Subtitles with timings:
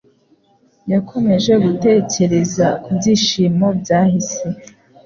[0.93, 4.45] Yakomeje gutekereza kubyishimo byahise.